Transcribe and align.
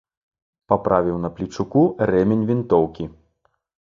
Паправіў 0.71 1.19
на 1.25 1.29
плечуку 1.35 1.83
рэмень 2.11 2.43
вінтоўкі. 2.49 3.03